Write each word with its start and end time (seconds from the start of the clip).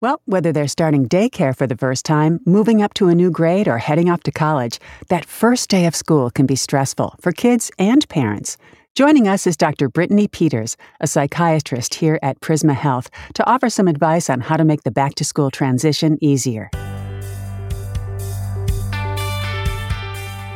Well, 0.00 0.22
whether 0.26 0.52
they're 0.52 0.68
starting 0.68 1.08
daycare 1.08 1.56
for 1.56 1.66
the 1.66 1.76
first 1.76 2.04
time, 2.04 2.38
moving 2.46 2.82
up 2.82 2.94
to 2.94 3.08
a 3.08 3.16
new 3.16 3.32
grade, 3.32 3.66
or 3.66 3.78
heading 3.78 4.08
off 4.08 4.22
to 4.24 4.30
college, 4.30 4.78
that 5.08 5.24
first 5.24 5.68
day 5.68 5.86
of 5.86 5.96
school 5.96 6.30
can 6.30 6.46
be 6.46 6.54
stressful 6.54 7.16
for 7.20 7.32
kids 7.32 7.72
and 7.80 8.08
parents. 8.08 8.56
Joining 8.94 9.26
us 9.26 9.44
is 9.44 9.56
Dr. 9.56 9.88
Brittany 9.88 10.28
Peters, 10.28 10.76
a 11.00 11.08
psychiatrist 11.08 11.94
here 11.94 12.20
at 12.22 12.38
Prisma 12.38 12.76
Health, 12.76 13.10
to 13.34 13.44
offer 13.44 13.68
some 13.68 13.88
advice 13.88 14.30
on 14.30 14.40
how 14.40 14.56
to 14.56 14.64
make 14.64 14.84
the 14.84 14.92
back 14.92 15.16
to 15.16 15.24
school 15.24 15.50
transition 15.50 16.16
easier. 16.20 16.70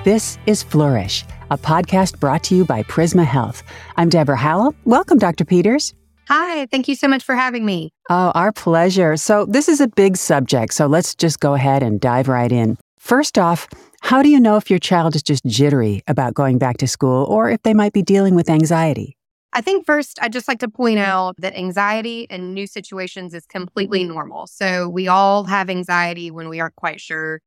This 0.05 0.39
is 0.47 0.63
Flourish, 0.63 1.25
a 1.51 1.59
podcast 1.59 2.21
brought 2.21 2.45
to 2.45 2.55
you 2.55 2.65
by 2.65 2.85
Prisma 2.85 3.25
Health. 3.25 3.65
I'm 3.97 4.09
Deborah 4.09 4.37
Howell. 4.37 4.77
Welcome, 4.85 5.19
Dr. 5.19 5.45
Peters. 5.45 5.95
Hi, 6.29 6.67
thank 6.67 6.89
you 6.89 6.95
so 6.95 7.09
much 7.09 7.25
for 7.25 7.35
having 7.35 7.65
me. 7.65 7.93
Oh, 8.09 8.31
our 8.35 8.53
pleasure. 8.53 9.17
So, 9.17 9.45
this 9.45 9.69
is 9.69 9.81
a 9.81 9.89
big 9.89 10.17
subject, 10.17 10.75
so 10.75 10.87
let's 10.87 11.15
just 11.15 11.41
go 11.41 11.55
ahead 11.55 11.83
and 11.83 12.01
dive 12.01 12.29
right 12.29 12.51
in. 12.51 12.79
First 12.99 13.39
off, 13.39 13.69
how 14.01 14.23
do 14.23 14.29
you 14.29 14.39
know 14.39 14.57
if 14.57 14.71
your 14.71 14.79
child 14.79 15.17
is 15.17 15.23
just 15.23 15.45
jittery 15.45 16.03
about 16.07 16.35
going 16.35 16.59
back 16.59 16.79
to 16.79 16.89
school 16.89 17.25
or 17.25 17.51
if 17.51 17.63
they 17.63 17.75
might 17.75 17.93
be 17.93 18.03
dealing 18.03 18.35
with 18.35 18.49
anxiety? 18.49 19.17
I 19.53 19.61
think 19.61 19.85
first, 19.85 20.19
I'd 20.23 20.33
just 20.33 20.49
like 20.49 20.61
to 20.61 20.69
point 20.69 20.99
out 20.99 21.35
that 21.39 21.55
anxiety 21.57 22.27
in 22.31 22.55
new 22.55 22.67
situations 22.67 23.35
is 23.35 23.45
completely 23.45 24.05
normal. 24.05 24.47
So, 24.47 24.89
we 24.89 25.09
all 25.09 25.45
have 25.45 25.69
anxiety 25.69 26.31
when 26.31 26.49
we 26.49 26.61
aren't 26.61 26.77
quite 26.77 27.01
sure 27.01 27.41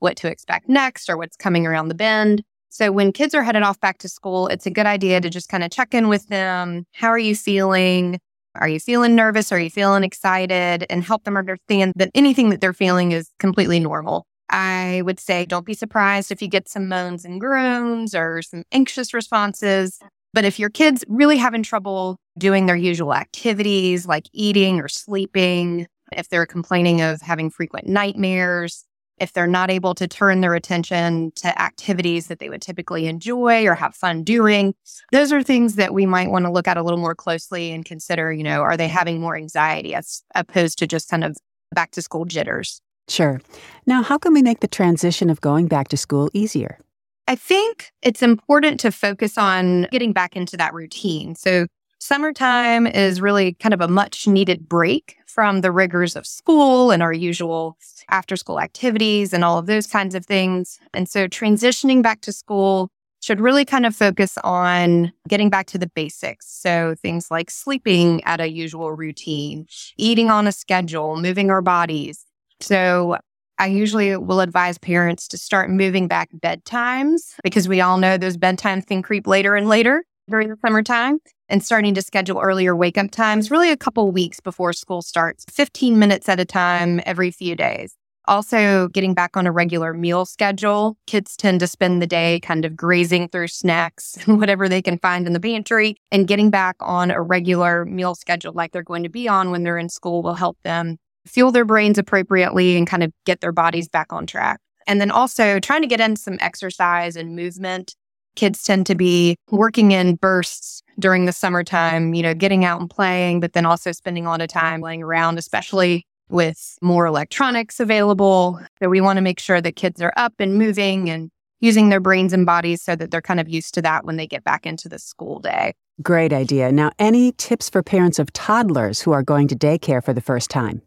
what 0.00 0.16
to 0.18 0.30
expect 0.30 0.68
next 0.68 1.08
or 1.08 1.16
what's 1.16 1.36
coming 1.36 1.66
around 1.66 1.88
the 1.88 1.94
bend. 1.94 2.44
So 2.68 2.92
when 2.92 3.12
kids 3.12 3.34
are 3.34 3.42
headed 3.42 3.62
off 3.62 3.80
back 3.80 3.98
to 3.98 4.08
school, 4.08 4.48
it's 4.48 4.66
a 4.66 4.70
good 4.70 4.86
idea 4.86 5.20
to 5.20 5.30
just 5.30 5.48
kind 5.48 5.64
of 5.64 5.70
check 5.70 5.94
in 5.94 6.08
with 6.08 6.26
them. 6.28 6.84
How 6.92 7.08
are 7.08 7.18
you 7.18 7.34
feeling? 7.34 8.18
Are 8.54 8.68
you 8.68 8.80
feeling 8.80 9.14
nervous? 9.14 9.52
Are 9.52 9.60
you 9.60 9.70
feeling 9.70 10.04
excited? 10.04 10.84
And 10.90 11.02
help 11.02 11.24
them 11.24 11.36
understand 11.36 11.92
that 11.96 12.10
anything 12.14 12.50
that 12.50 12.60
they're 12.60 12.72
feeling 12.72 13.12
is 13.12 13.30
completely 13.38 13.80
normal. 13.80 14.26
I 14.50 15.02
would 15.04 15.20
say 15.20 15.44
don't 15.44 15.66
be 15.66 15.74
surprised 15.74 16.30
if 16.30 16.40
you 16.40 16.48
get 16.48 16.68
some 16.68 16.88
moans 16.88 17.24
and 17.24 17.40
groans 17.40 18.14
or 18.14 18.42
some 18.42 18.64
anxious 18.72 19.12
responses. 19.12 19.98
But 20.32 20.44
if 20.44 20.58
your 20.58 20.70
kid's 20.70 21.04
really 21.08 21.36
having 21.36 21.62
trouble 21.62 22.18
doing 22.38 22.66
their 22.66 22.76
usual 22.76 23.14
activities 23.14 24.06
like 24.06 24.26
eating 24.32 24.80
or 24.80 24.88
sleeping, 24.88 25.86
if 26.12 26.28
they're 26.28 26.46
complaining 26.46 27.00
of 27.02 27.20
having 27.20 27.50
frequent 27.50 27.86
nightmares, 27.86 28.84
if 29.20 29.32
they're 29.32 29.46
not 29.46 29.70
able 29.70 29.94
to 29.94 30.08
turn 30.08 30.40
their 30.40 30.54
attention 30.54 31.32
to 31.36 31.60
activities 31.60 32.26
that 32.28 32.38
they 32.38 32.48
would 32.48 32.62
typically 32.62 33.06
enjoy 33.06 33.66
or 33.66 33.74
have 33.74 33.94
fun 33.94 34.24
doing, 34.24 34.74
those 35.12 35.32
are 35.32 35.42
things 35.42 35.76
that 35.76 35.94
we 35.94 36.06
might 36.06 36.30
want 36.30 36.44
to 36.44 36.50
look 36.50 36.68
at 36.68 36.76
a 36.76 36.82
little 36.82 36.98
more 36.98 37.14
closely 37.14 37.70
and 37.72 37.84
consider, 37.84 38.32
you 38.32 38.42
know, 38.42 38.60
are 38.60 38.76
they 38.76 38.88
having 38.88 39.20
more 39.20 39.36
anxiety 39.36 39.94
as 39.94 40.22
opposed 40.34 40.78
to 40.78 40.86
just 40.86 41.08
kind 41.08 41.24
of 41.24 41.36
back 41.74 41.90
to 41.92 42.02
school 42.02 42.24
jitters? 42.24 42.80
Sure. 43.08 43.40
Now, 43.86 44.02
how 44.02 44.18
can 44.18 44.34
we 44.34 44.42
make 44.42 44.60
the 44.60 44.68
transition 44.68 45.30
of 45.30 45.40
going 45.40 45.66
back 45.66 45.88
to 45.88 45.96
school 45.96 46.30
easier? 46.32 46.78
I 47.26 47.34
think 47.34 47.92
it's 48.02 48.22
important 48.22 48.80
to 48.80 48.90
focus 48.90 49.36
on 49.36 49.86
getting 49.92 50.12
back 50.12 50.34
into 50.34 50.56
that 50.56 50.72
routine. 50.72 51.34
So, 51.34 51.66
Summertime 52.00 52.86
is 52.86 53.20
really 53.20 53.54
kind 53.54 53.74
of 53.74 53.80
a 53.80 53.88
much 53.88 54.28
needed 54.28 54.68
break 54.68 55.16
from 55.26 55.62
the 55.62 55.72
rigors 55.72 56.14
of 56.14 56.26
school 56.26 56.92
and 56.92 57.02
our 57.02 57.12
usual 57.12 57.76
after 58.08 58.36
school 58.36 58.60
activities 58.60 59.32
and 59.32 59.44
all 59.44 59.58
of 59.58 59.66
those 59.66 59.86
kinds 59.86 60.14
of 60.14 60.24
things. 60.24 60.78
And 60.94 61.08
so 61.08 61.26
transitioning 61.26 62.02
back 62.02 62.20
to 62.22 62.32
school 62.32 62.88
should 63.20 63.40
really 63.40 63.64
kind 63.64 63.84
of 63.84 63.96
focus 63.96 64.38
on 64.44 65.12
getting 65.26 65.50
back 65.50 65.66
to 65.66 65.78
the 65.78 65.88
basics. 65.88 66.46
So 66.48 66.94
things 67.02 67.32
like 67.32 67.50
sleeping 67.50 68.22
at 68.24 68.40
a 68.40 68.48
usual 68.48 68.92
routine, 68.92 69.66
eating 69.96 70.30
on 70.30 70.46
a 70.46 70.52
schedule, 70.52 71.16
moving 71.16 71.50
our 71.50 71.62
bodies. 71.62 72.24
So 72.60 73.18
I 73.58 73.66
usually 73.66 74.16
will 74.16 74.40
advise 74.40 74.78
parents 74.78 75.26
to 75.28 75.36
start 75.36 75.68
moving 75.68 76.06
back 76.06 76.30
bedtimes 76.32 77.34
because 77.42 77.66
we 77.66 77.80
all 77.80 77.98
know 77.98 78.16
those 78.16 78.36
bedtimes 78.36 78.86
can 78.86 79.02
creep 79.02 79.26
later 79.26 79.56
and 79.56 79.68
later 79.68 80.04
during 80.28 80.48
the 80.48 80.56
summertime 80.64 81.18
and 81.48 81.64
starting 81.64 81.94
to 81.94 82.02
schedule 82.02 82.40
earlier 82.40 82.74
wake 82.76 82.98
up 82.98 83.10
times, 83.10 83.50
really 83.50 83.70
a 83.70 83.76
couple 83.76 84.10
weeks 84.10 84.40
before 84.40 84.72
school 84.72 85.02
starts, 85.02 85.44
15 85.50 85.98
minutes 85.98 86.28
at 86.28 86.40
a 86.40 86.44
time 86.44 87.00
every 87.06 87.30
few 87.30 87.54
days. 87.56 87.94
Also, 88.26 88.88
getting 88.88 89.14
back 89.14 89.38
on 89.38 89.46
a 89.46 89.52
regular 89.52 89.94
meal 89.94 90.26
schedule. 90.26 90.98
Kids 91.06 91.34
tend 91.34 91.60
to 91.60 91.66
spend 91.66 92.02
the 92.02 92.06
day 92.06 92.40
kind 92.40 92.66
of 92.66 92.76
grazing 92.76 93.28
through 93.28 93.48
snacks, 93.48 94.18
and 94.26 94.38
whatever 94.38 94.68
they 94.68 94.82
can 94.82 94.98
find 94.98 95.26
in 95.26 95.32
the 95.32 95.40
pantry, 95.40 95.96
and 96.12 96.28
getting 96.28 96.50
back 96.50 96.76
on 96.80 97.10
a 97.10 97.22
regular 97.22 97.86
meal 97.86 98.14
schedule 98.14 98.52
like 98.52 98.72
they're 98.72 98.82
going 98.82 99.02
to 99.02 99.08
be 99.08 99.26
on 99.28 99.50
when 99.50 99.62
they're 99.62 99.78
in 99.78 99.88
school 99.88 100.22
will 100.22 100.34
help 100.34 100.58
them 100.62 100.98
fuel 101.26 101.52
their 101.52 101.64
brains 101.64 101.98
appropriately 101.98 102.76
and 102.76 102.86
kind 102.86 103.02
of 103.02 103.12
get 103.24 103.40
their 103.40 103.52
bodies 103.52 103.88
back 103.88 104.12
on 104.12 104.26
track. 104.26 104.60
And 104.86 105.00
then 105.00 105.10
also 105.10 105.60
trying 105.60 105.82
to 105.82 105.88
get 105.88 106.00
in 106.00 106.16
some 106.16 106.38
exercise 106.40 107.16
and 107.16 107.36
movement 107.36 107.94
kids 108.36 108.62
tend 108.62 108.86
to 108.86 108.94
be 108.94 109.36
working 109.50 109.90
in 109.90 110.14
bursts 110.14 110.82
during 110.98 111.26
the 111.26 111.32
summertime, 111.32 112.14
you 112.14 112.22
know, 112.22 112.34
getting 112.34 112.64
out 112.64 112.80
and 112.80 112.90
playing, 112.90 113.40
but 113.40 113.52
then 113.52 113.64
also 113.64 113.92
spending 113.92 114.26
a 114.26 114.28
lot 114.28 114.40
of 114.40 114.48
time 114.48 114.80
laying 114.80 115.02
around, 115.02 115.38
especially 115.38 116.06
with 116.28 116.76
more 116.82 117.06
electronics 117.06 117.80
available. 117.80 118.60
So 118.82 118.88
we 118.88 119.00
want 119.00 119.16
to 119.16 119.22
make 119.22 119.40
sure 119.40 119.60
that 119.60 119.76
kids 119.76 120.02
are 120.02 120.12
up 120.16 120.34
and 120.38 120.58
moving 120.58 121.08
and 121.08 121.30
using 121.60 121.88
their 121.88 122.00
brains 122.00 122.32
and 122.32 122.46
bodies 122.46 122.82
so 122.82 122.94
that 122.96 123.10
they're 123.10 123.22
kind 123.22 123.40
of 123.40 123.48
used 123.48 123.74
to 123.74 123.82
that 123.82 124.04
when 124.04 124.16
they 124.16 124.26
get 124.26 124.44
back 124.44 124.66
into 124.66 124.88
the 124.88 124.98
school 124.98 125.40
day. 125.40 125.72
Great 126.02 126.32
idea. 126.32 126.70
Now, 126.70 126.92
any 126.98 127.32
tips 127.32 127.68
for 127.68 127.82
parents 127.82 128.18
of 128.18 128.32
toddlers 128.32 129.00
who 129.00 129.12
are 129.12 129.22
going 129.22 129.48
to 129.48 129.56
daycare 129.56 130.04
for 130.04 130.12
the 130.12 130.20
first 130.20 130.50
time? 130.50 130.82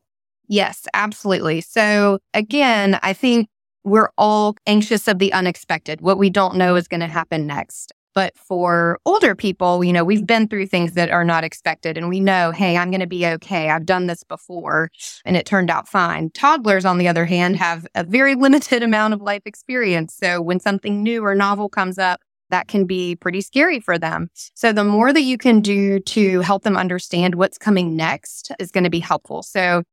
Yes, 0.48 0.88
absolutely. 0.94 1.62
So, 1.62 2.20
again, 2.34 3.00
I 3.04 3.14
think 3.14 3.50
we're 3.84 4.10
all 4.18 4.56
anxious 4.68 5.08
of 5.08 5.20
the 5.20 5.34
unexpected. 5.34 6.02
What 6.02 6.18
we 6.18 6.30
don't 6.30 6.56
know 6.56 6.76
is 6.76 6.88
going 6.88 7.02
to 7.02 7.08
happen 7.08 7.48
next. 7.48 7.94
But 8.14 8.38
for 8.38 9.00
older 9.06 9.36
people, 9.36 9.84
you 9.84 9.94
know, 9.94 10.04
we've 10.04 10.26
been 10.26 10.48
through 10.48 10.68
things 10.68 10.94
that 10.94 11.10
are 11.10 11.24
not 11.24 11.44
expected 11.44 11.98
and 11.98 12.10
we 12.10 12.20
know, 12.20 12.52
hey, 12.52 12.78
I'm 12.78 12.92
going 12.92 13.02
to 13.02 13.08
be 13.08 13.26
okay. 13.26 13.70
I've 13.70 13.86
done 13.86 14.08
this 14.08 14.24
before 14.24 14.90
and 15.26 15.38
it 15.38 15.46
turned 15.46 15.70
out 15.70 15.88
fine. 15.88 16.30
Toddlers, 16.32 16.86
on 16.86 16.98
the 16.98 17.08
other 17.08 17.26
hand, 17.26 17.56
have 17.58 17.88
a 17.96 18.04
very 18.04 18.36
limited 18.42 18.84
amount 18.84 19.14
of 19.14 19.22
life 19.22 19.44
experience. 19.46 20.16
So 20.16 20.42
when 20.42 20.60
something 20.60 21.04
new 21.04 21.24
or 21.24 21.36
novel 21.36 21.70
comes 21.70 21.98
up, 21.98 22.22
that 22.50 22.68
can 22.68 22.86
be 22.86 23.16
pretty 23.16 23.42
scary 23.42 23.80
for 23.80 23.98
them. 23.98 24.30
So 24.54 24.74
the 24.74 24.84
more 24.84 25.14
that 25.14 25.22
you 25.22 25.38
can 25.38 25.62
do 25.62 26.00
to 26.00 26.42
help 26.42 26.64
them 26.64 26.76
understand 26.76 27.36
what's 27.36 27.58
coming 27.58 27.96
next 27.96 28.52
is 28.60 28.72
going 28.72 28.84
to 28.84 28.90
be 28.90 29.00
helpful. 29.00 29.42
So 29.42 29.84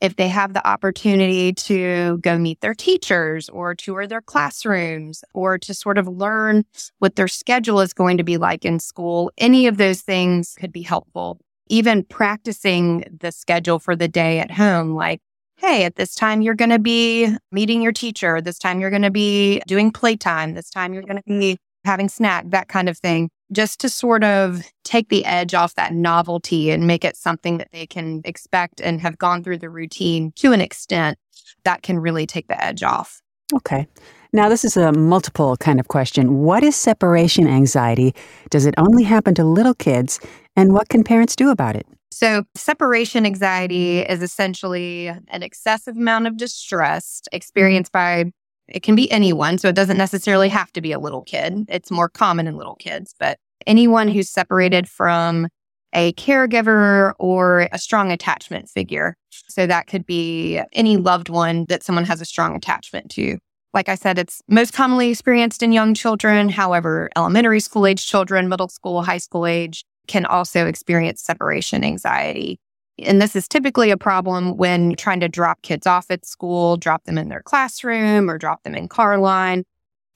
if 0.00 0.16
they 0.16 0.28
have 0.28 0.54
the 0.54 0.66
opportunity 0.66 1.52
to 1.52 2.18
go 2.18 2.38
meet 2.38 2.60
their 2.60 2.74
teachers 2.74 3.48
or 3.48 3.74
tour 3.74 4.06
their 4.06 4.20
classrooms 4.20 5.24
or 5.34 5.58
to 5.58 5.74
sort 5.74 5.98
of 5.98 6.06
learn 6.06 6.64
what 6.98 7.16
their 7.16 7.28
schedule 7.28 7.80
is 7.80 7.92
going 7.92 8.16
to 8.16 8.24
be 8.24 8.36
like 8.36 8.64
in 8.64 8.78
school, 8.78 9.30
any 9.38 9.66
of 9.66 9.76
those 9.76 10.00
things 10.00 10.54
could 10.58 10.72
be 10.72 10.82
helpful. 10.82 11.40
Even 11.68 12.04
practicing 12.04 13.04
the 13.20 13.32
schedule 13.32 13.78
for 13.78 13.94
the 13.94 14.08
day 14.08 14.38
at 14.38 14.50
home, 14.50 14.94
like, 14.94 15.20
hey, 15.56 15.84
at 15.84 15.96
this 15.96 16.14
time 16.14 16.40
you're 16.40 16.54
going 16.54 16.70
to 16.70 16.78
be 16.78 17.34
meeting 17.50 17.82
your 17.82 17.92
teacher. 17.92 18.40
This 18.40 18.58
time 18.58 18.80
you're 18.80 18.90
going 18.90 19.02
to 19.02 19.10
be 19.10 19.60
doing 19.66 19.90
playtime. 19.90 20.54
This 20.54 20.70
time 20.70 20.94
you're 20.94 21.02
going 21.02 21.16
to 21.16 21.22
be 21.26 21.58
having 21.84 22.08
snack, 22.08 22.44
that 22.50 22.68
kind 22.68 22.88
of 22.88 22.96
thing 22.98 23.30
just 23.52 23.80
to 23.80 23.88
sort 23.88 24.24
of 24.24 24.62
take 24.84 25.08
the 25.08 25.24
edge 25.24 25.54
off 25.54 25.74
that 25.74 25.92
novelty 25.92 26.70
and 26.70 26.86
make 26.86 27.04
it 27.04 27.16
something 27.16 27.58
that 27.58 27.68
they 27.72 27.86
can 27.86 28.20
expect 28.24 28.80
and 28.80 29.00
have 29.00 29.18
gone 29.18 29.42
through 29.42 29.58
the 29.58 29.70
routine 29.70 30.32
to 30.36 30.52
an 30.52 30.60
extent 30.60 31.18
that 31.64 31.82
can 31.82 31.98
really 31.98 32.26
take 32.26 32.48
the 32.48 32.62
edge 32.62 32.82
off. 32.82 33.22
Okay. 33.54 33.86
Now, 34.32 34.50
this 34.50 34.64
is 34.64 34.76
a 34.76 34.92
multiple 34.92 35.56
kind 35.56 35.80
of 35.80 35.88
question. 35.88 36.42
What 36.42 36.62
is 36.62 36.76
separation 36.76 37.48
anxiety? 37.48 38.14
Does 38.50 38.66
it 38.66 38.74
only 38.76 39.02
happen 39.02 39.34
to 39.36 39.44
little 39.44 39.74
kids? 39.74 40.20
And 40.54 40.74
what 40.74 40.90
can 40.90 41.02
parents 41.02 41.34
do 41.34 41.50
about 41.50 41.74
it? 41.74 41.86
So, 42.10 42.44
separation 42.54 43.24
anxiety 43.24 44.00
is 44.00 44.22
essentially 44.22 45.06
an 45.06 45.42
excessive 45.42 45.96
amount 45.96 46.26
of 46.26 46.36
distress 46.36 47.22
experienced 47.32 47.92
by 47.92 48.32
it 48.68 48.82
can 48.82 48.94
be 48.94 49.10
anyone. 49.10 49.58
So 49.58 49.68
it 49.68 49.74
doesn't 49.74 49.96
necessarily 49.96 50.48
have 50.50 50.72
to 50.72 50.80
be 50.80 50.92
a 50.92 50.98
little 50.98 51.22
kid. 51.22 51.64
It's 51.68 51.90
more 51.90 52.08
common 52.08 52.46
in 52.46 52.56
little 52.56 52.76
kids, 52.76 53.14
but 53.18 53.38
anyone 53.68 54.08
who's 54.08 54.28
separated 54.28 54.88
from 54.88 55.46
a 55.92 56.12
caregiver 56.14 57.12
or 57.18 57.68
a 57.72 57.78
strong 57.78 58.10
attachment 58.10 58.68
figure. 58.68 59.14
So 59.48 59.66
that 59.66 59.86
could 59.86 60.04
be 60.04 60.60
any 60.72 60.96
loved 60.96 61.28
one 61.28 61.66
that 61.68 61.82
someone 61.82 62.04
has 62.04 62.20
a 62.20 62.26
strong 62.26 62.56
attachment 62.56 63.10
to. 63.12 63.38
Like 63.74 63.88
I 63.88 63.94
said, 63.94 64.18
it's 64.18 64.42
most 64.48 64.72
commonly 64.72 65.10
experienced 65.10 65.62
in 65.62 65.72
young 65.72 65.94
children. 65.94 66.48
However, 66.48 67.10
elementary 67.16 67.60
school 67.60 67.86
age 67.86 68.06
children, 68.06 68.48
middle 68.48 68.68
school, 68.68 69.02
high 69.02 69.18
school 69.18 69.46
age 69.46 69.84
can 70.06 70.26
also 70.26 70.66
experience 70.66 71.22
separation 71.22 71.84
anxiety. 71.84 72.58
And 72.98 73.22
this 73.22 73.36
is 73.36 73.46
typically 73.46 73.90
a 73.90 73.96
problem 73.96 74.56
when 74.56 74.96
trying 74.96 75.20
to 75.20 75.28
drop 75.28 75.62
kids 75.62 75.86
off 75.86 76.06
at 76.10 76.26
school, 76.26 76.76
drop 76.76 77.04
them 77.04 77.18
in 77.18 77.28
their 77.28 77.42
classroom 77.42 78.28
or 78.28 78.38
drop 78.38 78.62
them 78.64 78.74
in 78.74 78.88
car 78.88 79.18
line. 79.18 79.64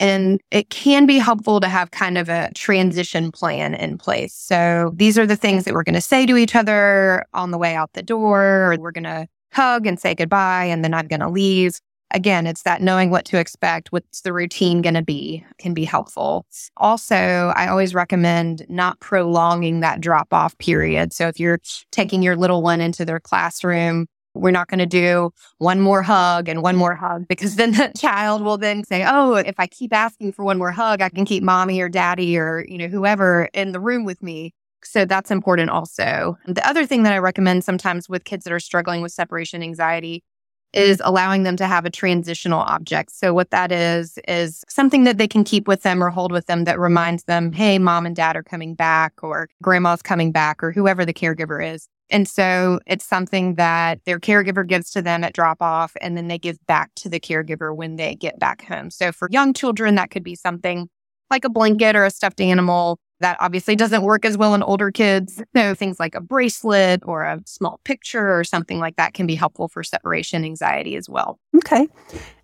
And 0.03 0.41
it 0.51 0.69
can 0.69 1.07
be 1.07 1.19
helpful 1.19 1.61
to 1.61 1.69
have 1.69 1.93
kind 1.93 2.19
of 2.19 2.29
a 2.29 2.51
transition 2.57 3.31
plan 3.31 3.73
in 3.73 3.99
place. 3.99 4.35
So 4.35 4.93
these 4.97 5.17
are 5.17 5.27
the 5.29 5.37
things 5.37 5.63
that 5.65 5.75
we're 5.75 5.85
going 5.85 5.95
to 5.95 6.01
say 6.01 6.27
to 6.27 6.37
each 6.37 6.57
other 6.57 7.25
on 7.35 7.53
the 7.53 7.59
way 7.59 7.77
out 7.77 7.93
the 7.93 8.03
door, 8.03 8.73
or 8.73 8.77
we're 8.81 8.91
going 8.91 9.05
to 9.05 9.29
hug 9.53 9.87
and 9.87 10.01
say 10.01 10.15
goodbye 10.15 10.65
and 10.65 10.83
then 10.83 10.93
I'm 10.93 11.07
going 11.07 11.21
to 11.21 11.29
leave. 11.29 11.79
Again, 12.11 12.49
it's 12.49 12.65
that 12.65 12.83
knowing 12.83 13.11
what 13.11 13.25
to 13.27 13.39
expect, 13.39 13.93
what's 13.93 14.23
the 14.23 14.33
routine 14.33 14.83
going 14.83 14.95
to 14.95 15.03
be 15.03 15.47
can 15.59 15.73
be 15.73 15.85
helpful. 15.85 16.47
Also, 16.77 17.53
I 17.57 17.69
always 17.69 17.95
recommend 17.95 18.67
not 18.69 18.99
prolonging 19.01 19.81
that 19.81 20.01
drop 20.01 20.35
off 20.35 20.59
period. 20.59 21.13
So 21.13 21.29
if 21.29 21.39
you're 21.39 21.61
taking 21.93 22.23
your 22.23 22.37
little 22.37 22.61
one 22.61 22.81
into 22.81 23.05
their 23.05 23.21
classroom, 23.21 24.07
we're 24.35 24.51
not 24.51 24.69
going 24.69 24.79
to 24.79 24.87
do 24.87 25.31
one 25.59 25.81
more 25.81 26.03
hug 26.03 26.49
and 26.49 26.63
one 26.63 26.77
more 26.77 26.95
hug 26.95 27.27
because 27.29 27.57
then 27.57 27.73
the 27.73 27.93
child 27.97 28.43
will 28.43 28.59
then 28.59 28.85
say, 28.85 29.05
Oh, 29.07 29.35
if 29.35 29.55
I 29.59 29.67
keep 29.67 29.93
asking 29.93 30.33
for 30.33 30.45
one 30.45 30.59
more 30.59 30.73
hug, 30.73 31.03
I 31.03 31.09
can 31.09 31.25
keep 31.25 31.43
mommy 31.43 31.81
or 31.81 31.89
daddy 31.89 32.39
or, 32.39 32.65
you 32.69 32.79
know, 32.79 32.89
whoever 32.89 33.49
in 33.53 33.73
the 33.73 33.81
room 33.81 34.05
with 34.05 34.23
me. 34.23 34.53
So 34.85 35.05
that's 35.05 35.31
important 35.31 35.71
also. 35.71 36.37
The 36.47 36.67
other 36.69 36.87
thing 36.87 37.05
that 37.05 37.13
I 37.13 37.19
recommend 37.19 37.63
sometimes 37.65 38.09
with 38.09 38.25
kids 38.25 38.45
that 38.45 38.53
are 38.53 38.61
struggling 38.61 39.01
with 39.01 39.13
separation 39.13 39.63
anxiety 39.63 40.25
is 40.73 41.03
allowing 41.05 41.43
them 41.43 41.57
to 41.57 41.67
have 41.67 41.85
a 41.85 41.91
transitional 41.91 42.61
object. 42.61 43.13
So 43.13 43.35
what 43.35 43.51
that 43.51 43.71
is 43.73 44.19
is 44.27 44.65
something 44.69 45.05
that 45.05 45.19
they 45.19 45.29
can 45.29 45.45
keep 45.45 45.69
with 45.69 45.83
them 45.83 46.03
or 46.03 46.11
hold 46.11 46.33
with 46.33 46.47
them 46.47 46.65
that 46.65 46.79
reminds 46.79 47.25
them, 47.25 47.53
"Hey, 47.53 47.79
mom 47.79 48.07
and 48.07 48.17
dad 48.17 48.37
are 48.37 48.43
coming 48.43 48.75
back 48.75 49.13
or 49.23 49.49
grandma's 49.63 50.03
coming 50.03 50.33
back 50.33 50.63
or 50.63 50.73
whoever 50.73 51.05
the 51.05 51.13
caregiver 51.13 51.65
is." 51.75 51.89
And 52.11 52.29
so 52.29 52.79
it's 52.87 53.07
something 53.07 53.55
that 53.55 54.01
their 54.05 54.21
caregiver 54.21 54.67
gives 54.67 54.91
to 54.91 55.03
them 55.03 55.25
at 55.25 55.33
drop 55.33 55.63
off 55.63 55.97
and 56.01 56.17
then 56.17 56.29
they 56.29 56.39
give 56.39 56.59
back 56.67 56.91
to 56.97 57.09
the 57.09 57.21
caregiver 57.21 57.75
when 57.75 57.97
they 57.97 58.15
get 58.15 58.39
back 58.39 58.65
home. 58.65 58.91
So 58.91 59.13
for 59.13 59.29
young 59.31 59.55
children 59.55 59.95
that 59.95 60.11
could 60.11 60.23
be 60.23 60.35
something 60.35 60.89
like 61.31 61.45
a 61.45 61.49
blanket 61.49 61.97
or 61.97 62.05
a 62.05 62.11
stuffed 62.11 62.41
animal 62.41 62.99
that 63.23 63.39
obviously 63.41 63.75
doesn't 63.75 64.03
work 64.03 64.25
as 64.25 64.37
well 64.37 64.55
in 64.55 64.63
older 64.63 64.91
kids. 64.91 65.37
Mm-hmm. 65.37 65.59
So 65.59 65.75
things 65.75 65.99
like 65.99 66.15
a 66.15 66.21
bracelet 66.21 67.03
or 67.05 67.25
a 67.25 67.41
small 67.47 67.81
picture 67.85 68.39
or 68.39 68.45
something 68.45 68.79
like 68.79 68.97
that 68.97 69.15
can 69.15 69.27
be 69.27 69.35
helpful 69.35 69.69
for 69.69 69.83
separation 69.83 70.45
anxiety 70.45 70.97
as 70.97 71.09
well. 71.09 71.39
Okay. 71.57 71.89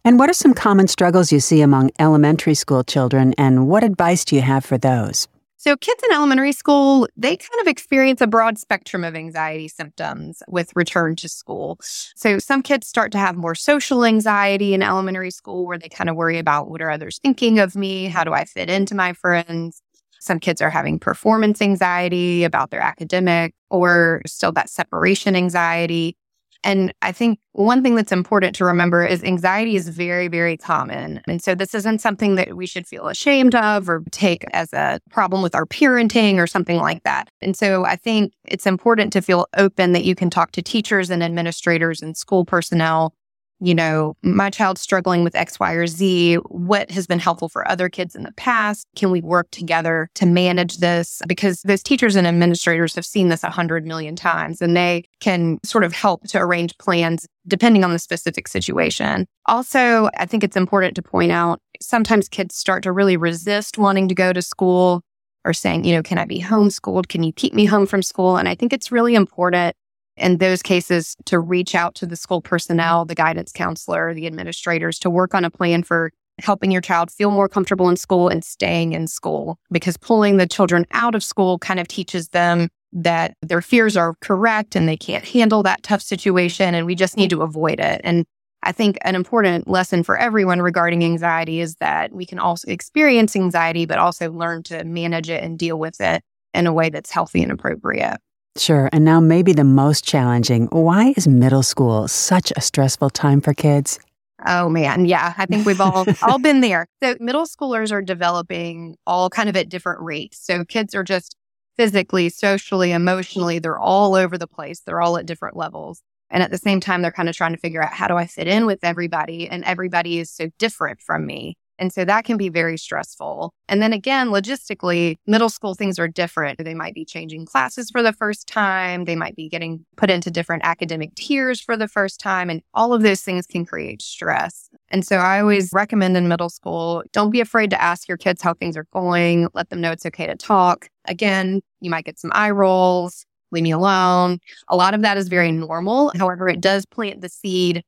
And 0.05 0.19
what 0.19 0.31
are 0.31 0.35
some 0.35 0.55
common 0.55 0.89
struggles 0.89 1.31
you 1.31 1.41
see 1.41 1.61
among 1.61 1.91
elementary 1.99 2.55
school 2.55 2.83
children, 2.83 3.35
and 3.37 3.69
what 3.69 3.85
advice 3.85 4.25
do 4.25 4.37
you 4.37 4.43
have 4.43 4.65
for 4.65 4.79
those? 4.79 5.29
So, 5.61 5.77
kids 5.77 6.01
in 6.05 6.15
elementary 6.15 6.53
school, 6.53 7.09
they 7.17 7.37
kind 7.37 7.61
of 7.61 7.67
experience 7.67 8.21
a 8.21 8.29
broad 8.29 8.59
spectrum 8.59 9.03
of 9.03 9.17
anxiety 9.17 9.67
symptoms 9.67 10.41
with 10.47 10.71
return 10.77 11.17
to 11.17 11.29
school. 11.29 11.79
So, 11.81 12.39
some 12.39 12.63
kids 12.63 12.87
start 12.87 13.11
to 13.13 13.19
have 13.19 13.37
more 13.37 13.57
social 13.57 14.05
anxiety 14.05 14.73
in 14.73 14.83
elementary 14.83 15.33
school 15.33 15.67
where 15.67 15.77
they 15.77 15.89
kind 15.89 16.09
of 16.09 16.15
worry 16.15 16.39
about 16.39 16.71
what 16.71 16.81
are 16.81 16.93
others 16.93 17.19
thinking 17.19 17.59
of 17.59 17.75
me? 17.75 18.07
How 18.07 18.23
do 18.23 18.33
I 18.33 18.45
fit 18.45 18.71
into 18.71 18.95
my 18.95 19.13
friends? 19.15 19.83
Some 20.21 20.41
kids 20.41 20.61
are 20.61 20.71
having 20.71 20.99
performance 20.99 21.63
anxiety 21.63 22.45
about 22.45 22.71
their 22.71 22.81
academic 22.81 23.55
or 23.71 24.23
still 24.27 24.53
that 24.53 24.71
separation 24.71 25.37
anxiety. 25.37 26.17
And 26.65 26.93
I 27.03 27.13
think 27.13 27.39
one 27.53 27.83
thing 27.85 27.95
that's 27.95 28.11
important 28.11 28.57
to 28.57 28.65
remember 28.65 29.07
is 29.07 29.23
anxiety 29.23 29.77
is 29.77 29.89
very, 29.89 30.27
very 30.27 30.57
common. 30.57 31.21
And 31.29 31.41
so 31.41 31.55
this 31.55 31.73
isn't 31.73 32.01
something 32.01 32.35
that 32.35 32.57
we 32.57 32.67
should 32.67 32.87
feel 32.87 33.07
ashamed 33.07 33.55
of 33.55 33.89
or 33.89 34.03
take 34.11 34.45
as 34.53 34.73
a 34.73 35.01
problem 35.11 35.41
with 35.41 35.55
our 35.55 35.67
parenting 35.67 36.39
or 36.39 36.49
something 36.49 36.79
like 36.79 37.05
that. 37.05 37.29
And 37.41 37.57
so 37.57 37.85
I 37.85 37.95
think 37.95 38.33
it's 38.45 38.67
important 38.67 39.13
to 39.13 39.23
feel 39.23 39.47
open 39.57 39.93
that 39.93 40.05
you 40.05 40.17
can 40.17 40.31
talk 40.31 40.51
to 40.53 40.63
teachers 40.63 41.11
and 41.11 41.23
administrators 41.23 42.03
and 42.03 42.17
school 42.17 42.45
personnel 42.45 43.15
you 43.61 43.75
know, 43.75 44.17
my 44.23 44.51
child's 44.51 44.81
struggling 44.81 45.25
with 45.25 45.35
X, 45.35 45.59
Y, 45.59 45.73
or 45.73 45.87
Z. 45.87 46.37
What 46.47 46.91
has 46.91 47.07
been 47.07 47.19
helpful 47.19 47.49
for 47.49 47.69
other 47.69 47.89
kids 47.89 48.15
in 48.15 48.23
the 48.23 48.33
past? 48.33 48.87
Can 48.97 49.11
we 49.11 49.21
work 49.21 49.51
together 49.51 50.09
to 50.15 50.27
manage 50.27 50.79
this? 50.79 51.21
Because 51.27 51.63
those 51.63 51.83
teachers 51.83 52.17
and 52.17 52.27
administrators 52.27 52.95
have 52.95 53.07
seen 53.07 53.29
this 53.29 53.43
a 53.43 53.51
hundred 53.51 53.87
million 53.87 54.17
times 54.17 54.63
and 54.63 54.77
they 54.77 55.05
can 55.21 55.59
sort 55.65 55.85
of 55.85 55.93
help 55.93 56.27
to 56.29 56.39
arrange 56.39 56.77
plans 56.79 57.27
depending 57.47 57.83
on 57.83 57.93
the 57.93 57.99
specific 57.99 58.47
situation. 58.47 59.27
Also, 59.47 60.11
I 60.17 60.27
think 60.27 60.45
it's 60.45 60.57
important 60.57 60.95
to 60.97 61.03
point 61.03 61.33
out 61.33 61.61
sometimes 61.81 62.29
kids 62.29 62.55
start 62.55 62.83
to 62.83 62.93
really 62.93 63.17
resist 63.17 63.79
wanting 63.79 64.09
to 64.09 64.15
go 64.15 64.33
to 64.33 64.43
school 64.43 65.03
or 65.45 65.53
saying, 65.53 65.85
you 65.85 65.95
know, 65.95 66.03
can 66.03 66.19
I 66.19 66.27
be 66.27 66.43
homeschooled? 66.43 67.09
Can 67.09 67.23
you 67.23 67.33
keep 67.33 67.55
me 67.55 67.65
home 67.65 67.87
from 67.87 68.03
school? 68.03 68.37
And 68.37 68.49
I 68.49 68.55
think 68.55 68.73
it's 68.73 68.93
really 68.93 69.15
important 69.15 69.75
in 70.19 70.39
those 70.39 70.63
cases 70.63 71.17
to 71.27 71.39
reach 71.39 71.75
out 71.75 71.95
to 71.97 72.07
the 72.07 72.17
school 72.17 72.41
personnel, 72.41 73.05
the 73.05 73.15
guidance 73.15 73.53
counselor, 73.53 74.15
the 74.15 74.27
administrators 74.27 74.99
to 75.01 75.11
work 75.11 75.35
on 75.35 75.45
a 75.45 75.51
plan 75.51 75.83
for 75.83 76.13
helping 76.41 76.71
your 76.71 76.81
child 76.81 77.11
feel 77.11 77.31
more 77.31 77.49
comfortable 77.49 77.89
in 77.89 77.97
school 77.97 78.29
and 78.29 78.45
staying 78.45 78.93
in 78.93 79.07
school 79.07 79.59
because 79.73 79.97
pulling 79.97 80.37
the 80.37 80.47
children 80.47 80.87
out 80.93 81.15
of 81.15 81.25
school 81.25 81.59
kind 81.59 81.81
of 81.81 81.89
teaches 81.89 82.29
them 82.29 82.69
that 82.93 83.35
their 83.43 83.61
fears 83.61 83.97
are 83.97 84.15
correct 84.21 84.75
and 84.75 84.89
they 84.89 84.97
can't 84.97 85.25
handle 85.25 85.63
that 85.63 85.83
tough 85.83 86.01
situation 86.01 86.75
and 86.75 86.87
we 86.87 86.95
just 86.95 87.17
need 87.17 87.31
to 87.31 87.43
avoid 87.43 87.81
it. 87.81 88.01
And 88.05 88.25
I 88.63 88.73
think 88.73 88.99
an 89.03 89.15
important 89.15 89.69
lesson 89.69 90.03
for 90.03 90.17
everyone 90.17 90.63
regarding 90.63 91.05
anxiety 91.05 91.61
is 91.61 91.77
that 91.77 92.13
we 92.13 92.27
can 92.27 92.39
also 92.39 92.71
experience 92.71 93.37
anxiety, 93.37 93.87
but 93.87 93.99
also 93.99 94.33
learn 94.33 94.63
to 94.65 94.85
manage 94.85 95.31
it 95.31 95.45
and 95.45 95.59
deal 95.59 95.79
with 95.79 96.01
it 96.01 96.23
in 96.55 96.67
a 96.67 96.73
way 96.73 96.91
that's 96.91 97.11
healthy 97.11 97.43
and 97.43 97.53
appropriate. 97.53 98.19
Sure. 98.59 98.89
And 98.93 99.05
now, 99.05 99.21
maybe 99.21 99.53
the 99.53 99.65
most 99.65 100.05
challenging 100.05 100.67
why 100.67 101.15
is 101.17 101.29
middle 101.29 101.63
school 101.63 102.09
such 102.09 102.53
a 102.57 102.61
stressful 102.61 103.11
time 103.11 103.41
for 103.41 103.55
kids? 103.55 103.99
Oh 104.47 104.69
man, 104.69 105.07
yeah, 105.07 105.35
I 105.37 105.47
think 105.47 105.67
we've 105.67 105.81
all 105.81 106.07
all 106.23 106.39
been 106.41 106.61
there. 106.61 106.87
So 107.03 107.17
middle 107.21 107.45
schoolers 107.45 107.91
are 107.91 108.03
developing 108.03 108.97
all 109.07 109.31
kind 109.31 109.49
of 109.49 109.57
at 109.57 109.69
different 109.69 110.01
rates. 110.01 110.39
So 110.39 110.65
kids 110.65 110.95
are 110.95 111.03
just 111.03 111.35
physically, 111.77 112.29
socially, 112.29 112.93
emotionally, 112.93 113.59
they're 113.59 113.79
all 113.79 114.15
over 114.15 114.39
the 114.39 114.47
place. 114.47 114.81
They're 114.81 115.01
all 115.01 115.17
at 115.17 115.27
different 115.27 115.57
levels. 115.57 116.03
And 116.31 116.43
at 116.43 116.51
the 116.51 116.59
same 116.59 116.81
time, 116.81 117.03
they're 117.03 117.11
kind 117.11 117.29
of 117.29 117.37
trying 117.37 117.55
to 117.55 117.61
figure 117.61 117.83
out 117.83 117.93
how 117.93 118.07
do 118.07 118.17
I 118.17 118.27
fit 118.27 118.49
in 118.49 118.67
with 118.67 118.81
everybody? 118.83 119.49
And 119.49 119.65
everybody 119.65 120.19
is 120.19 120.31
so 120.31 120.51
different 120.59 121.01
from 121.01 121.27
me. 121.27 121.57
And 121.79 121.93
so 121.93 122.05
that 122.05 122.25
can 122.25 122.37
be 122.37 122.49
very 122.49 122.77
stressful. 122.77 123.53
And 123.69 123.81
then 123.81 123.93
again, 123.93 124.29
logistically, 124.29 125.17
middle 125.27 125.49
school 125.49 125.75
things 125.75 125.99
are 125.99 126.09
different. 126.09 126.59
They 126.63 126.75
might 126.75 126.95
be 126.95 127.05
changing 127.05 127.47
classes 127.47 127.91
for 127.91 128.03
the 128.03 128.13
first 128.13 128.47
time. 128.47 129.05
They 129.05 129.17
might 129.17 129.37
be 129.37 129.49
getting 129.49 129.85
put 129.97 130.11
into 130.11 130.31
different 130.31 130.65
academic 130.65 131.15
tiers 131.15 131.61
for 131.61 131.77
the 131.77 131.89
first 131.89 132.21
time. 132.21 132.51
And 132.51 132.63
all 132.75 132.93
of 132.93 133.03
those 133.03 133.23
things 133.23 133.47
can 133.47 133.65
create 133.65 134.03
stress. 134.03 134.71
And 134.91 135.07
so 135.07 135.17
I 135.17 135.41
always 135.41 135.71
recommend 135.73 136.17
in 136.17 136.29
middle 136.29 136.51
school, 136.51 137.03
don't 137.13 137.31
be 137.31 137.41
afraid 137.41 137.71
to 137.71 137.81
ask 137.81 138.09
your 138.09 138.17
kids 138.17 138.43
how 138.43 138.55
things 138.55 138.77
are 138.77 138.87
going. 138.93 139.49
Let 139.55 139.71
them 139.71 139.81
know 139.81 139.93
it's 139.93 140.07
okay 140.07 140.27
to 140.27 140.37
talk. 140.37 140.89
Again, 141.07 141.61
you 141.81 141.91
might 141.91 142.05
get 142.05 142.19
some 142.19 142.33
eye 142.35 142.51
rolls. 142.51 143.25
Leave 143.51 143.63
me 143.63 143.71
alone. 143.71 144.39
A 144.69 144.77
lot 144.77 144.95
of 144.95 145.03
that 145.03 145.17
is 145.17 145.29
very 145.29 145.53
normal. 145.53 146.13
However, 146.19 146.49
it 146.49 146.61
does 146.61 146.85
plant 146.85 147.23
the 147.23 147.29
seed 147.29 147.83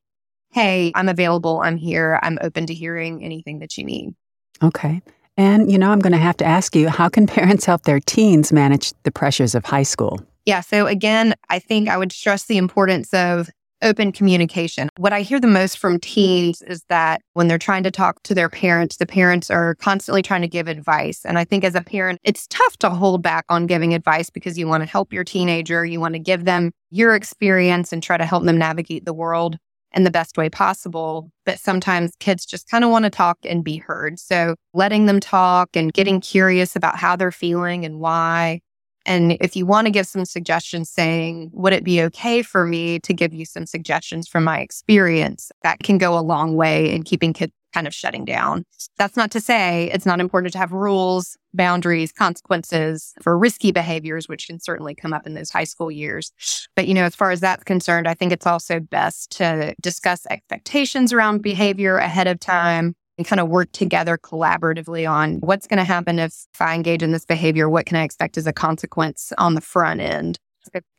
hey, 0.51 0.91
I'm 0.95 1.09
available. 1.09 1.61
I'm 1.61 1.77
here. 1.77 2.19
I'm 2.21 2.37
open 2.41 2.65
to 2.67 2.73
hearing 2.73 3.23
anything 3.23 3.59
that 3.59 3.77
you 3.77 3.83
need. 3.83 4.13
Okay. 4.61 5.01
And, 5.37 5.71
you 5.71 5.77
know, 5.77 5.91
I'm 5.91 5.99
going 5.99 6.11
to 6.11 6.19
have 6.19 6.37
to 6.37 6.45
ask 6.45 6.75
you 6.75 6.89
how 6.89 7.09
can 7.09 7.25
parents 7.27 7.65
help 7.65 7.83
their 7.83 7.99
teens 7.99 8.51
manage 8.51 8.93
the 9.03 9.11
pressures 9.11 9.55
of 9.55 9.65
high 9.65 9.83
school? 9.83 10.19
Yeah. 10.45 10.61
So, 10.61 10.87
again, 10.87 11.35
I 11.49 11.59
think 11.59 11.87
I 11.87 11.97
would 11.97 12.11
stress 12.11 12.45
the 12.45 12.57
importance 12.57 13.13
of 13.13 13.49
open 13.81 14.11
communication. 14.11 14.89
What 14.97 15.13
I 15.13 15.21
hear 15.21 15.39
the 15.39 15.47
most 15.47 15.79
from 15.79 15.99
teens 15.99 16.61
is 16.61 16.83
that 16.89 17.21
when 17.33 17.47
they're 17.47 17.57
trying 17.57 17.83
to 17.83 17.91
talk 17.91 18.21
to 18.23 18.35
their 18.35 18.49
parents, 18.49 18.97
the 18.97 19.05
parents 19.05 19.49
are 19.49 19.75
constantly 19.75 20.21
trying 20.21 20.41
to 20.41 20.47
give 20.47 20.67
advice. 20.67 21.25
And 21.25 21.39
I 21.39 21.45
think 21.45 21.63
as 21.63 21.73
a 21.73 21.81
parent, 21.81 22.19
it's 22.23 22.45
tough 22.47 22.77
to 22.77 22.91
hold 22.91 23.23
back 23.23 23.45
on 23.49 23.65
giving 23.65 23.93
advice 23.93 24.29
because 24.29 24.57
you 24.57 24.67
want 24.67 24.83
to 24.83 24.89
help 24.89 25.11
your 25.11 25.23
teenager, 25.23 25.83
you 25.83 25.99
want 25.99 26.13
to 26.13 26.19
give 26.19 26.45
them 26.45 26.71
your 26.91 27.15
experience 27.15 27.91
and 27.91 28.03
try 28.03 28.17
to 28.17 28.25
help 28.25 28.43
them 28.43 28.57
navigate 28.57 29.05
the 29.05 29.13
world 29.13 29.57
in 29.93 30.03
the 30.03 30.11
best 30.11 30.37
way 30.37 30.49
possible. 30.49 31.31
But 31.45 31.59
sometimes 31.59 32.13
kids 32.19 32.45
just 32.45 32.69
kind 32.69 32.83
of 32.83 32.91
want 32.91 33.05
to 33.05 33.09
talk 33.09 33.37
and 33.43 33.63
be 33.63 33.77
heard. 33.77 34.19
So 34.19 34.55
letting 34.73 35.05
them 35.05 35.19
talk 35.19 35.75
and 35.75 35.93
getting 35.93 36.21
curious 36.21 36.75
about 36.75 36.97
how 36.97 37.15
they're 37.15 37.31
feeling 37.31 37.85
and 37.85 37.99
why. 37.99 38.61
And 39.05 39.33
if 39.41 39.55
you 39.55 39.65
want 39.65 39.87
to 39.87 39.91
give 39.91 40.05
some 40.05 40.25
suggestions 40.25 40.89
saying, 40.89 41.49
would 41.53 41.73
it 41.73 41.83
be 41.83 42.01
okay 42.03 42.43
for 42.43 42.65
me 42.65 42.99
to 42.99 43.13
give 43.13 43.33
you 43.33 43.45
some 43.45 43.65
suggestions 43.65 44.27
from 44.27 44.43
my 44.43 44.59
experience? 44.59 45.51
That 45.63 45.79
can 45.79 45.97
go 45.97 46.17
a 46.17 46.21
long 46.21 46.55
way 46.55 46.93
in 46.93 47.03
keeping 47.03 47.33
kids 47.33 47.53
kind 47.73 47.87
of 47.87 47.93
shutting 47.93 48.25
down. 48.25 48.65
That's 48.97 49.17
not 49.17 49.31
to 49.31 49.41
say 49.41 49.89
it's 49.93 50.05
not 50.05 50.19
important 50.19 50.53
to 50.53 50.59
have 50.59 50.71
rules, 50.71 51.37
boundaries, 51.53 52.11
consequences 52.11 53.13
for 53.21 53.37
risky 53.37 53.71
behaviors, 53.71 54.27
which 54.27 54.47
can 54.47 54.59
certainly 54.59 54.95
come 54.95 55.13
up 55.13 55.25
in 55.25 55.33
those 55.33 55.49
high 55.49 55.63
school 55.63 55.91
years. 55.91 56.31
But, 56.75 56.87
you 56.87 56.93
know, 56.93 57.03
as 57.03 57.15
far 57.15 57.31
as 57.31 57.39
that's 57.39 57.63
concerned, 57.63 58.07
I 58.07 58.13
think 58.13 58.31
it's 58.31 58.47
also 58.47 58.79
best 58.79 59.31
to 59.37 59.75
discuss 59.81 60.25
expectations 60.29 61.13
around 61.13 61.41
behavior 61.41 61.97
ahead 61.97 62.27
of 62.27 62.39
time 62.39 62.95
and 63.17 63.27
kind 63.27 63.39
of 63.39 63.49
work 63.49 63.71
together 63.71 64.17
collaboratively 64.17 65.09
on 65.09 65.35
what's 65.41 65.67
going 65.67 65.77
to 65.77 65.83
happen 65.83 66.17
if, 66.17 66.33
I 66.59 66.75
engage 66.75 67.03
in 67.03 67.11
this 67.11 67.25
behavior, 67.25 67.69
what 67.69 67.85
can 67.85 67.97
I 67.97 68.03
expect 68.03 68.37
as 68.37 68.47
a 68.47 68.53
consequence 68.53 69.33
on 69.37 69.53
the 69.55 69.61
front 69.61 69.99
end? 69.99 70.39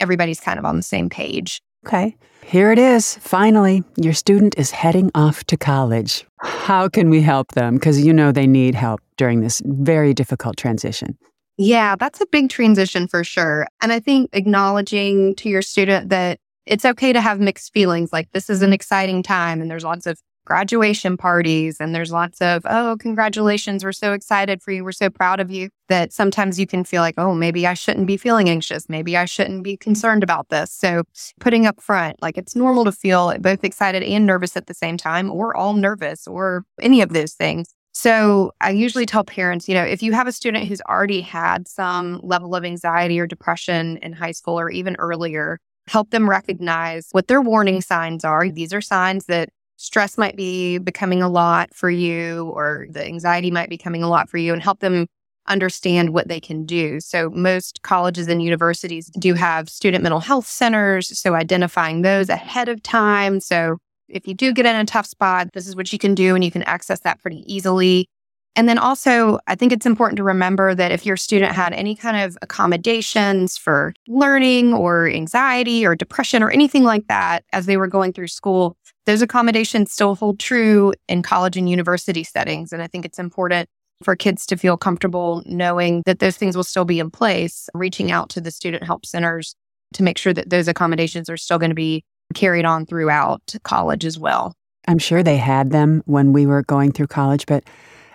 Everybody's 0.01 0.41
kind 0.41 0.59
of 0.59 0.65
on 0.65 0.77
the 0.77 0.83
same 0.83 1.09
page. 1.09 1.63
Okay. 1.87 2.17
Here 2.45 2.71
it 2.71 2.79
is. 2.79 3.17
Finally, 3.17 3.83
your 3.97 4.13
student 4.13 4.59
is 4.59 4.71
heading 4.71 5.11
off 5.15 5.45
to 5.45 5.57
college. 5.57 6.27
How 6.41 6.89
can 6.89 7.09
we 7.09 7.23
help 7.23 7.53
them? 7.53 7.75
Because 7.75 8.05
you 8.05 8.13
know 8.13 8.33
they 8.33 8.47
need 8.47 8.75
help 8.75 9.01
during 9.17 9.41
this 9.41 9.63
very 9.65 10.13
difficult 10.13 10.57
transition. 10.57 11.17
Yeah, 11.57 11.97
that's 11.97 12.21
a 12.21 12.27
big 12.27 12.51
transition 12.51 13.07
for 13.09 13.25
sure. 13.25 13.67
And 13.81 13.93
I 13.93 14.01
think 14.01 14.31
acknowledging 14.33 15.35
to 15.37 15.49
your 15.49 15.63
student 15.63 16.09
that 16.11 16.39
it's 16.67 16.85
okay 16.85 17.13
to 17.13 17.21
have 17.21 17.41
mixed 17.41 17.73
feelings. 17.73 18.13
Like 18.13 18.31
this 18.33 18.51
is 18.51 18.63
an 18.63 18.73
exciting 18.73 19.23
time 19.23 19.61
and 19.61 19.71
there's 19.71 19.85
lots 19.85 20.07
of 20.07 20.19
graduation 20.45 21.17
parties 21.17 21.79
and 21.81 21.95
there's 21.95 22.13
lots 22.13 22.41
of, 22.41 22.63
oh, 22.65 22.97
congratulations. 22.99 23.85
We're 23.85 23.93
so 23.93 24.13
excited 24.13 24.63
for 24.63 24.73
you. 24.73 24.85
We're 24.85 24.93
so 24.93 25.11
proud 25.11 25.41
of 25.41 25.51
you 25.51 25.69
that 25.89 26.13
sometimes 26.13 26.59
you 26.59 26.67
can 26.67 26.85
feel 26.85 27.03
like, 27.03 27.15
oh, 27.19 27.35
maybe 27.35 27.67
I 27.67 27.75
shouldn't 27.75 28.07
be 28.07 28.17
feeling 28.17 28.49
anxious. 28.49 28.89
Maybe 28.89 29.17
I 29.17 29.25
shouldn't 29.25 29.63
be 29.63 29.77
concerned 29.77 30.23
about 30.23 30.49
this. 30.49 30.73
So 30.73 31.05
putting 31.41 31.67
up 31.67 31.81
front, 31.81 32.21
like 32.23 32.37
it's 32.37 32.57
normal 32.57 32.85
to 32.85 32.93
feel 32.93 33.37
both 33.39 33.65
excited 33.65 34.03
and 34.03 34.27
nervous 34.27 34.57
at 34.57 34.67
the 34.67 34.75
same 34.75 34.97
time 34.97 35.31
or 35.31 35.57
all 35.57 35.75
nervous 35.75 36.27
or 36.27 36.65
any 36.81 37.03
of 37.03 37.13
those 37.13 37.35
things. 37.35 37.75
So 37.93 38.53
I 38.61 38.71
usually 38.71 39.05
tell 39.05 39.23
parents, 39.23 39.69
you 39.69 39.75
know, 39.75 39.85
if 39.85 40.03
you 40.03 40.13
have 40.13 40.27
a 40.27 40.33
student 40.33 40.67
who's 40.67 40.81
already 40.89 41.21
had 41.21 41.69
some 41.69 42.21
level 42.23 42.55
of 42.55 42.65
anxiety 42.65 43.21
or 43.21 43.27
depression 43.27 43.99
in 43.99 44.15
high 44.15 44.33
school 44.33 44.59
or 44.59 44.71
even 44.71 44.97
earlier, 44.99 45.59
help 45.89 46.11
them 46.11 46.29
recognize 46.29 47.09
what 47.13 47.29
their 47.29 47.43
warning 47.43 47.83
signs 47.83 48.25
are. 48.25 48.49
These 48.49 48.73
are 48.73 48.81
signs 48.81 49.27
that 49.27 49.51
stress 49.83 50.17
might 50.17 50.37
be 50.37 50.79
becoming 50.79 51.23
a 51.23 51.29
lot 51.29 51.75
for 51.75 51.91
you 51.91 52.53
or 52.55 52.87
the 52.89 53.05
anxiety 53.05 53.51
might 53.51 53.69
be 53.69 53.77
becoming 53.77 54.05
a 54.05 54.09
lot 54.09 54.31
for 54.31 54.39
you 54.39 54.53
and 54.53 54.63
help 54.63 54.79
them 54.79 55.09
understand 55.49 56.11
what 56.11 56.29
they 56.29 56.39
can 56.39 56.65
do. 56.65 57.01
So 57.01 57.31
most 57.31 57.83
colleges 57.83 58.29
and 58.29 58.41
universities 58.41 59.11
do 59.19 59.35
have 59.35 59.69
student 59.69 60.05
mental 60.05 60.21
health 60.21 60.47
centers. 60.47 61.19
So 61.19 61.35
identifying 61.35 62.03
those 62.03 62.29
ahead 62.29 62.69
of 62.69 62.81
time. 62.85 63.41
So 63.41 63.79
if 64.09 64.29
you 64.29 64.35
do 64.35 64.53
get 64.53 64.67
in 64.67 64.77
a 64.77 64.85
tough 64.85 65.07
spot, 65.07 65.49
this 65.53 65.67
is 65.67 65.75
what 65.75 65.93
you 65.93 65.99
can 65.99 66.15
do 66.15 66.37
and 66.37 66.45
you 66.45 66.53
can 66.53 66.63
access 66.63 67.01
that 67.01 67.21
pretty 67.21 67.43
easily. 67.53 68.07
And 68.55 68.69
then 68.69 68.79
also, 68.79 69.39
I 69.47 69.55
think 69.55 69.73
it's 69.73 69.87
important 69.87 70.19
to 70.19 70.25
remember 70.25 70.75
that 70.75 70.93
if 70.93 71.07
your 71.07 71.17
student 71.17 71.53
had 71.53 71.73
any 71.73 71.97
kind 71.97 72.23
of 72.23 72.37
accommodations 72.43 73.57
for 73.57 73.95
learning 74.07 74.75
or 74.75 75.09
anxiety 75.09 75.87
or 75.87 75.95
depression 75.95 76.43
or 76.43 76.51
anything 76.51 76.85
like 76.85 77.07
that 77.09 77.45
as 77.53 77.67
they 77.67 77.79
were 77.79 77.87
going 77.87 78.13
through 78.13 78.29
school, 78.29 78.77
those 79.07 79.23
accommodations 79.23 79.91
still 79.91 80.15
hold 80.15 80.39
true 80.39 80.93
in 81.09 81.23
college 81.23 81.57
and 81.57 81.69
university 81.69 82.23
settings. 82.25 82.73
And 82.73 82.83
I 82.83 82.87
think 82.87 83.07
it's 83.07 83.19
important 83.19 83.69
for 84.03 84.17
kids 84.17 84.45
to 84.47 84.57
feel 84.57 84.77
comfortable 84.77 85.43
knowing 85.47 86.03
that 86.07 86.19
those 86.19 86.37
things 86.37 86.57
will 86.57 86.65
still 86.65 86.85
be 86.85 86.99
in 86.99 87.11
place, 87.11 87.69
reaching 87.75 88.11
out 88.11 88.29
to 88.31 88.41
the 88.41 88.51
student 88.51 88.85
help 88.85 89.07
centers 89.07 89.55
to 89.95 90.03
make 90.03 90.19
sure 90.19 90.33
that 90.33 90.51
those 90.51 90.69
accommodations 90.69 91.31
are 91.31 91.37
still 91.37 91.59
going 91.59 91.71
to 91.71 91.75
be 91.75 92.05
carried 92.35 92.65
on 92.65 92.85
throughout 92.85 93.55
college 93.63 94.05
as 94.05 94.19
well. 94.19 94.55
I'm 94.89 94.99
sure 94.99 95.23
they 95.23 95.37
had 95.37 95.71
them 95.71 96.03
when 96.07 96.33
we 96.33 96.47
were 96.47 96.63
going 96.63 96.93
through 96.93 97.07
college, 97.07 97.47
but 97.47 97.65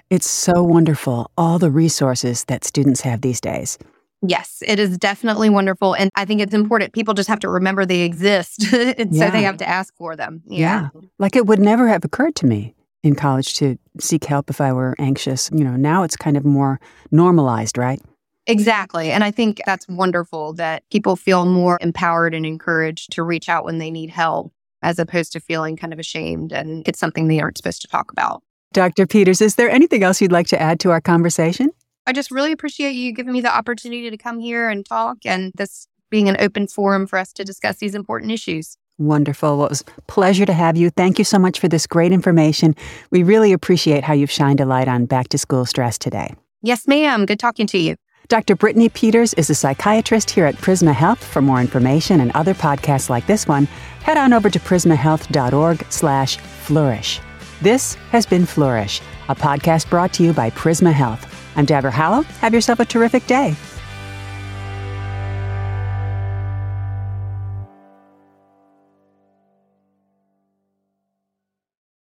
it's 0.10 0.30
so 0.30 0.64
wonderful, 0.64 1.32
all 1.38 1.60
the 1.60 1.72
resources 1.72 2.46
that 2.46 2.64
students 2.64 3.02
have 3.02 3.22
these 3.22 3.42
days. 3.42 3.78
Yes, 4.22 4.64
it 4.66 4.80
is 4.80 4.98
definitely 4.98 5.50
wonderful. 5.50 5.94
And 5.94 6.10
I 6.16 6.26
think 6.26 6.42
it's 6.42 6.54
important. 6.54 6.94
People 6.94 7.14
just 7.14 7.30
have 7.30 7.40
to 7.42 7.50
remember 7.50 7.86
they 7.86 8.02
exist. 8.02 8.64
and 8.74 9.14
yeah. 9.14 9.26
so 9.26 9.32
they 9.32 9.44
have 9.44 9.58
to 9.58 9.68
ask 9.68 9.96
for 9.96 10.16
them. 10.16 10.42
Yeah. 10.48 10.90
yeah. 10.94 11.02
Like 11.20 11.36
it 11.36 11.46
would 11.46 11.60
never 11.60 11.88
have 11.88 12.04
occurred 12.04 12.36
to 12.38 12.46
me 12.46 12.74
in 13.04 13.16
college 13.16 13.56
to 13.56 13.78
seek 14.00 14.24
help 14.26 14.50
if 14.50 14.60
I 14.60 14.74
were 14.74 14.96
anxious. 14.98 15.52
You 15.54 15.64
know, 15.64 15.76
now 15.76 16.04
it's 16.04 16.18
kind 16.18 16.36
of 16.36 16.46
more 16.46 16.80
normalized, 17.12 17.78
right? 17.78 18.02
Exactly. 18.48 19.12
And 19.12 19.24
I 19.24 19.32
think 19.32 19.62
that's 19.66 19.88
wonderful 19.88 20.54
that 20.54 20.84
people 20.90 21.16
feel 21.16 21.46
more 21.46 21.78
empowered 21.82 22.34
and 22.34 22.46
encouraged 22.46 23.12
to 23.14 23.24
reach 23.24 23.50
out 23.50 23.66
when 23.66 23.78
they 23.78 23.92
need 23.92 24.10
help 24.10 24.52
as 24.82 25.00
opposed 25.00 25.34
to 25.34 25.40
feeling 25.40 25.76
kind 25.76 25.92
of 25.92 26.00
ashamed 26.00 26.54
and 26.54 26.88
it's 26.88 27.00
something 27.00 27.28
they 27.28 27.42
aren't 27.42 27.58
supposed 27.58 27.82
to 27.82 27.88
talk 27.88 28.12
about. 28.12 28.42
Dr. 28.78 29.08
Peters, 29.08 29.42
is 29.42 29.56
there 29.56 29.72
anything 29.72 30.04
else 30.04 30.22
you'd 30.22 30.32
like 30.32 30.46
to 30.50 30.62
add 30.62 30.80
to 30.82 30.92
our 30.92 31.02
conversation? 31.02 31.72
I 32.06 32.14
just 32.14 32.30
really 32.30 32.52
appreciate 32.52 32.92
you 32.92 33.12
giving 33.12 33.34
me 33.34 33.42
the 33.42 33.52
opportunity 33.52 34.08
to 34.12 34.18
come 34.18 34.38
here 34.38 34.70
and 34.70 34.86
talk 34.86 35.18
and 35.26 35.52
this 35.56 35.88
being 36.12 36.30
an 36.30 36.38
open 36.40 36.68
forum 36.68 37.08
for 37.08 37.18
us 37.18 37.34
to 37.34 37.44
discuss 37.44 37.78
these 37.78 37.96
important 37.96 38.32
issues. 38.32 38.78
Wonderful. 39.00 39.58
Well, 39.58 39.66
it 39.66 39.70
was 39.72 39.84
a 39.98 40.02
pleasure 40.02 40.46
to 40.46 40.54
have 40.54 40.78
you. 40.78 40.92
Thank 40.92 41.18
you 41.18 41.26
so 41.26 41.40
much 41.40 41.60
for 41.60 41.68
this 41.68 41.88
great 41.88 42.12
information. 42.12 42.76
We 43.10 43.24
really 43.24 43.52
appreciate 43.52 44.04
how 44.04 44.14
you've 44.14 44.30
shined 44.30 44.60
a 44.60 44.66
light 44.66 44.88
on 44.88 45.08
back 45.08 45.30
to 45.30 45.40
school 45.40 45.66
stress 45.66 45.98
today. 45.98 46.36
Yes, 46.62 46.88
ma'am. 46.88 47.26
Good 47.26 47.40
talking 47.40 47.66
to 47.66 47.80
you. 47.80 47.96
Dr. 48.28 48.56
Brittany 48.56 48.90
Peters 48.90 49.34
is 49.34 49.50
a 49.50 49.56
psychiatrist 49.56 50.30
here 50.30 50.46
at 50.46 50.54
Prisma 50.58 50.94
Health. 50.94 51.24
For 51.24 51.42
more 51.42 51.62
information 51.62 52.20
and 52.20 52.32
other 52.34 52.54
podcasts 52.54 53.10
like 53.10 53.26
this 53.26 53.48
one, 53.48 53.66
head 54.04 54.18
on 54.18 54.34
over 54.34 54.52
to 54.52 54.60
prismahealth.org 54.60 55.84
slash 55.90 56.38
flourish. 56.38 57.20
This 57.62 57.96
has 58.12 58.28
been 58.28 58.46
Flourish, 58.46 59.02
a 59.30 59.36
podcast 59.36 59.90
brought 59.90 60.14
to 60.14 60.24
you 60.24 60.32
by 60.32 60.52
Prisma 60.52 60.94
Health. 60.94 61.26
I'm 61.56 61.66
Deborah 61.66 61.90
Hallow. 61.90 62.22
Have 62.42 62.54
yourself 62.54 62.80
a 62.80 62.86
terrific 62.86 63.26
day. 63.26 63.56